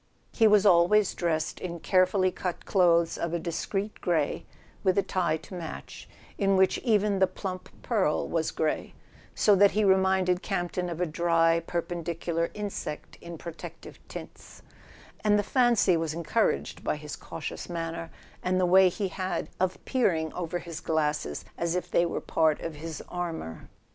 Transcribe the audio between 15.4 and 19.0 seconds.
fancy was encouraged by his cautious manner, and the way